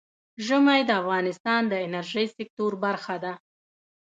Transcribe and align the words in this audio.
ژمی 0.45 0.79
د 0.85 0.91
افغانستان 1.01 1.61
د 1.67 1.73
انرژۍ 1.87 2.25
سکتور 2.37 2.71
برخه 2.85 3.15
ده. 3.23 3.33